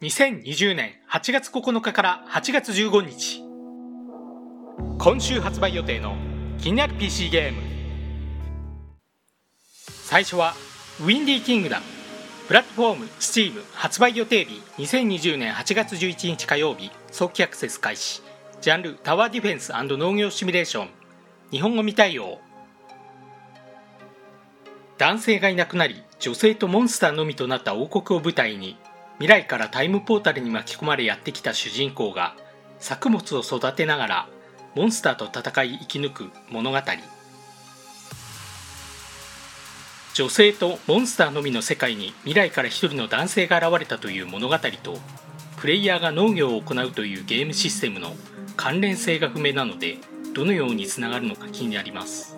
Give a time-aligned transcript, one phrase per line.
[0.00, 3.42] 2020年8月9日から8月15日。
[4.96, 6.14] 今週発売予定の
[6.56, 7.60] 気になる PC ゲーム。
[9.82, 10.54] 最初は
[11.00, 11.84] ウィンディーキングダム
[12.46, 16.92] プラットフォーム Steam 発売予定日2020年8月11日火曜日。
[17.10, 18.22] 早期アクセス開始。
[18.60, 20.88] ジャンルタワーディフェンス農業シミュレーション
[21.50, 22.38] 日本語未対応。
[24.96, 28.76] 男性がいなくなり女性とモンスターのみとなった王国を舞台に
[29.18, 32.36] 未来からタイムポータルに巻き込まれやってきた主人公が
[32.78, 34.28] 作物を育てながら
[34.76, 36.78] モンスターと戦い生き抜く物語。
[40.14, 44.98] 女性とモンスターのみの世界に未来から一人の男性が現れたという物語と
[45.56, 48.12] プレイヤーが農業を行うというゲームシステムの
[48.56, 49.98] 関連性が不明なので
[50.34, 52.37] どのようにつながるのか気になります。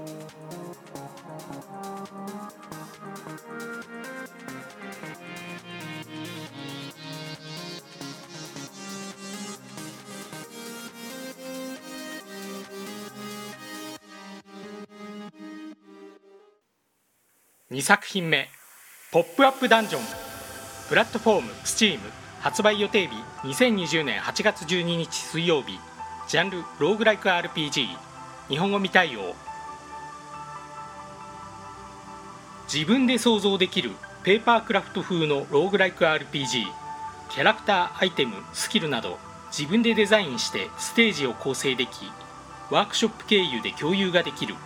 [17.70, 18.48] 2作品目
[19.12, 20.02] 「ポップアップダンジョン」
[20.88, 22.00] プラットフォーム STEAM
[22.40, 25.78] 発売予定日2020年8月12日水曜日。
[26.26, 27.86] ジャンルローグライク RPG
[28.48, 29.36] 日本語未対応。
[32.72, 33.92] 自分で想像できる
[34.24, 36.66] ペーパークラフト風のローグライク RPG
[37.28, 39.20] キャラクターアイテムスキルなど
[39.56, 42.10] 自分でデザインしてステージを構成でき
[42.68, 44.56] ワークショップ経由で共有ができる。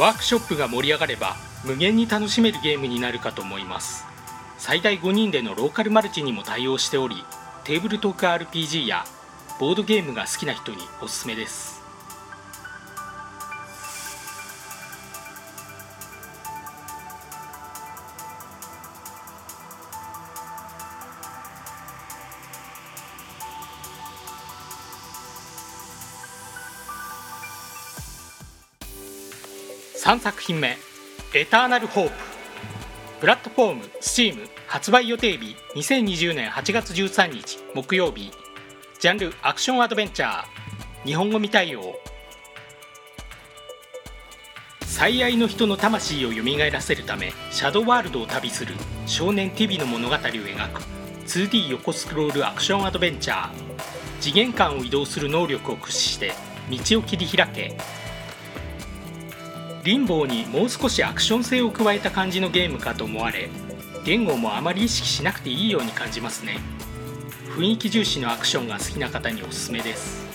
[0.00, 4.06] ワークショップが盛り上がれば無限に楽しめるゲームになるかと思います。
[4.56, 7.22] 最大5人でのローカルマルチにも対応しており
[7.64, 9.04] テーブルトーク RPG や
[9.58, 11.82] ボードゲームが好きな人におすすめです。
[30.02, 30.78] 3作品目
[31.34, 32.12] 「エターナル・ホープ」
[33.20, 38.30] プラットフォーム STEAM 発売予定日2020年8月13日木曜日。
[38.98, 40.44] ジャンルアクションアドベンチャー。
[41.04, 42.00] 日本語未対応。
[44.86, 46.38] 最愛の人の魂を蘇
[46.72, 48.74] らせるためシャドーワールドを旅する
[49.04, 50.82] 少年ティビの物語を描く
[51.26, 53.50] 2D 横スクロールアクションアドベンチャー。
[54.18, 56.32] 次元間を移動する能力を駆使して
[56.70, 57.76] 道を切り開け
[59.82, 63.48] リンボーにもう少しアクション性を加えた感じのゲームかと思われ
[64.04, 66.58] 言語もあまり意識しなくていいように感じますね。
[67.56, 70.29] 雰囲気重視のアクションが好きな方におすすめです。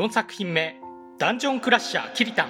[0.00, 0.76] 4作品目
[1.20, 2.48] 「ダンジョンクラッシャーキリタン」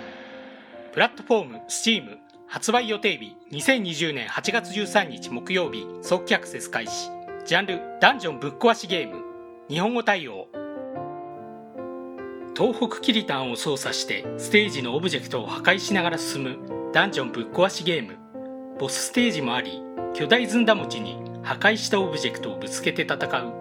[0.95, 7.11] プラットフォーム STEAM 発売予定日2020年8月13日木曜日早期アクセス開始。
[7.45, 9.25] ジャンルダンジョンぶっ壊しゲーム。
[9.69, 10.47] 日本語対応。
[12.57, 18.17] 東北キリタンを操作してステージのオブジェクトを破壊しながら進むダンジョンぶっ壊しゲーム。
[18.79, 19.83] ボスステージもあり
[20.15, 23.60] 巨大ずんだ餅に破壊したオブジェクトをぶつけて戦う。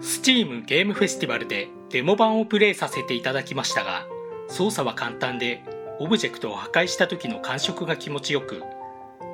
[0.00, 4.06] Steam ゲームフェスティバルでデモ版をプレイさせていただきましたが
[4.48, 5.64] 操作は簡単で
[5.98, 8.62] オブジェクトを破壊した時の感触が気持ちよく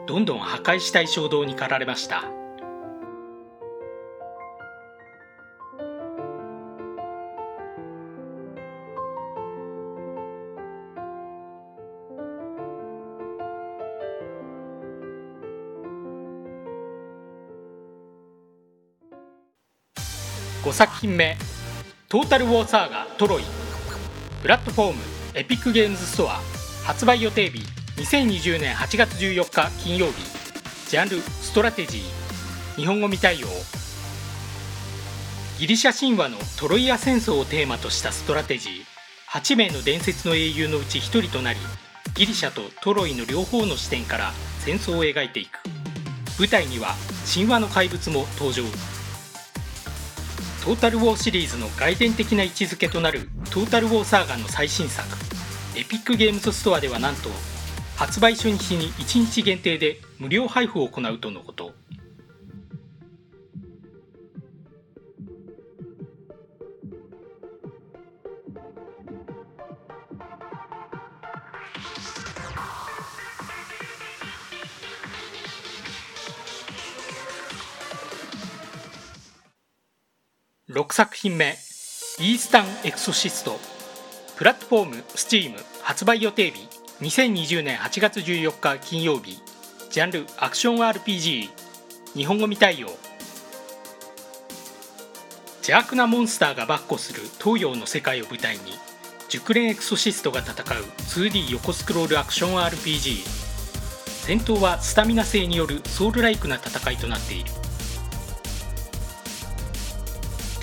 [0.07, 2.25] どんどん破壊したい衝動に駆られました。
[20.65, 21.37] 5作品目
[22.09, 23.45] 「トータル・ウォー・サーガトロイ」
[24.43, 25.03] プラットフォーム
[25.35, 26.41] エピックゲームズストア
[26.85, 27.61] 発売予定日
[27.97, 30.15] 2020年8月14日金曜日。
[30.89, 32.77] ジャンルストラテジー。
[32.77, 33.47] 日本語未対応。
[35.59, 38.85] ギリシャ神話のトロイア戦争をテーマとしたストラテジー。
[39.31, 41.59] 8名の伝説の英雄のうち1人となり
[42.15, 45.61] ギリシャとトロイの両方の視点から戦争を描いていく。
[46.39, 46.95] 舞台には
[47.33, 48.65] 神話の怪物も登場。
[50.65, 55.07] トータルウォーシリーズの外伝的な位置づけとなるトータルウォーサーガンの最新作
[55.77, 57.29] エピックゲームズストアではなんと
[57.97, 61.75] 発売初日に1日限定で無料配布を行うとのこと。
[80.75, 81.57] 6作品目
[82.19, 83.61] 「イースタン・エクソシスト」
[84.35, 86.69] プラットフォーム STEAM 発売予定日
[87.01, 89.41] 2020年8月14日金曜日。
[89.91, 91.49] ジャンルアクション RPG
[92.17, 92.89] 日本語未対応。
[95.59, 98.63] 邪悪なモンスターが跋扈する東洋の世界を舞台に
[99.29, 103.23] 熟練エクソシストが戦う 2D 横スクロールアクション RPG
[104.27, 107.64] 戦闘はスタミナ性によるソウルライクな戦いとなっている。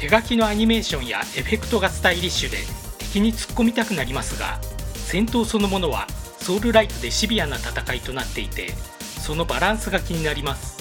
[0.02, 2.58] 手書きのアニメーションやエフェクトがスタイリッシュで
[2.98, 4.60] 敵に突っ込みたくなりますが
[4.96, 6.08] 戦闘そのものは
[6.40, 10.81] ソウルライトでシビアな戦いとなっていてそのバランスが気になります。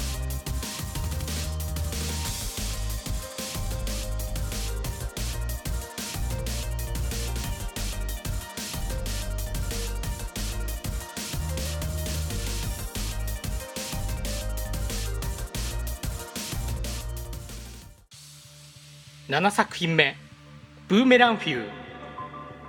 [19.31, 20.17] 7作品目
[20.89, 21.71] 「ブーメランフー」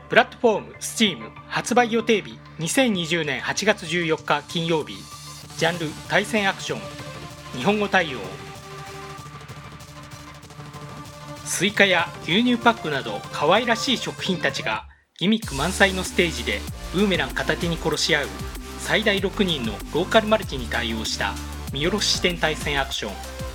[0.09, 4.93] プラットフォーム STEAM 発売予定日2020年8月14日金曜日。
[5.57, 6.81] ジャンル対戦アクション。
[7.57, 8.19] 日本語対応。
[11.45, 14.85] スイカや牛乳パックなど可愛らしい食品たちが
[15.17, 16.61] ギミック満載のステージで
[16.93, 18.27] ブーメラン片手に殺し合う
[18.77, 21.33] 最大6人のローカルマルチに対応した
[21.73, 23.50] 見下ろし視点対戦アクション。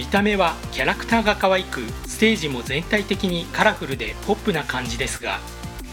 [0.00, 5.40] 見た目はキャラクターが可愛くステージも全体的にカラフルでポップな感じですが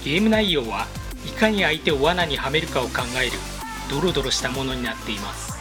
[0.02, 0.88] ゲーム内容は
[1.26, 3.34] いかに相手を罠にはめるかを考える
[3.92, 5.57] ドロドロしたものになっています。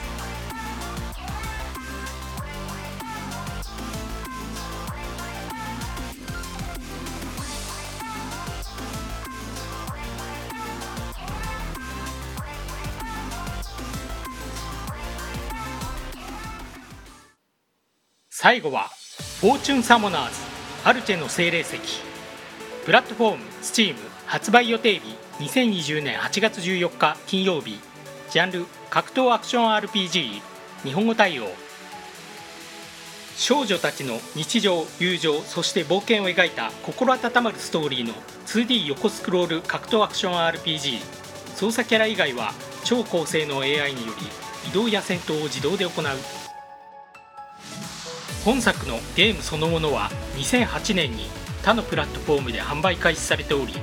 [18.48, 18.90] 最後は
[19.40, 20.36] フォーチュンサモナーズ
[20.84, 21.80] アルチェの精霊石。
[22.84, 27.80] プラットフォーム STEAM 発売予定日2020年8月14日金曜日。
[28.30, 30.40] ジャンル格闘アクション RPG
[30.84, 31.48] 日本語対応。
[33.34, 38.14] 少女たちの日常友情そして冒険を描いた心温まるストーリーの
[38.46, 41.00] 2D 横スクロール格闘アクション RPG
[41.56, 42.52] 操作キャラ以外は
[42.84, 46.45] 超高性能 AI により移動や戦闘を自動で行う。
[48.46, 51.24] 本作のゲームそのものは2008年に
[51.64, 53.74] 他のプラットフォームで販売開始されており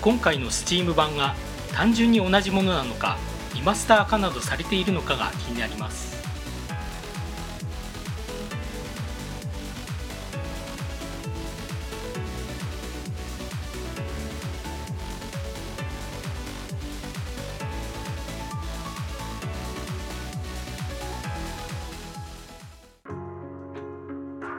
[0.00, 1.34] 今回の Steam 版が
[1.72, 3.18] 単純に同じものなのか
[3.56, 6.13] リマスター化などされているのかが気になります。